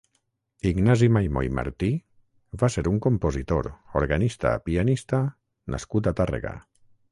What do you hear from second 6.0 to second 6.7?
a Tàrrega.